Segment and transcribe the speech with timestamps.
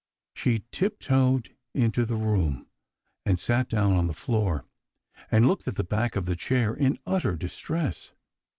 [0.33, 2.65] She tiptoed into the room,
[3.23, 4.65] and sat down on the floor,
[5.29, 8.11] and looked at the back of the chair in utter distress.